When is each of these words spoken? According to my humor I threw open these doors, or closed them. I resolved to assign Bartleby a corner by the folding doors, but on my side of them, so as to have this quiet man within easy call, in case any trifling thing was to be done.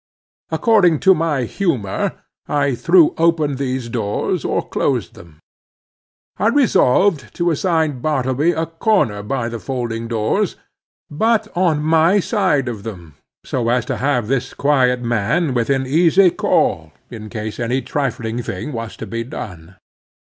According 0.49 0.99
to 1.01 1.13
my 1.13 1.43
humor 1.43 2.13
I 2.47 2.73
threw 2.73 3.13
open 3.19 3.57
these 3.57 3.87
doors, 3.87 4.43
or 4.43 4.67
closed 4.67 5.13
them. 5.13 5.37
I 6.39 6.47
resolved 6.47 7.31
to 7.35 7.51
assign 7.51 7.99
Bartleby 7.99 8.53
a 8.53 8.65
corner 8.65 9.21
by 9.21 9.47
the 9.47 9.59
folding 9.59 10.07
doors, 10.07 10.55
but 11.11 11.49
on 11.55 11.83
my 11.83 12.19
side 12.19 12.67
of 12.67 12.81
them, 12.81 13.13
so 13.45 13.69
as 13.69 13.85
to 13.85 13.97
have 13.97 14.25
this 14.27 14.55
quiet 14.55 15.03
man 15.03 15.53
within 15.53 15.85
easy 15.85 16.31
call, 16.31 16.93
in 17.11 17.29
case 17.29 17.59
any 17.59 17.83
trifling 17.83 18.41
thing 18.41 18.73
was 18.73 18.97
to 18.97 19.05
be 19.05 19.23
done. 19.23 19.75